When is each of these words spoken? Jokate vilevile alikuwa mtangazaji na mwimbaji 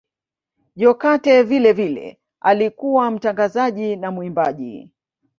Jokate 0.75 1.43
vilevile 1.43 2.19
alikuwa 2.39 3.11
mtangazaji 3.11 3.95
na 3.95 4.11
mwimbaji 4.11 4.91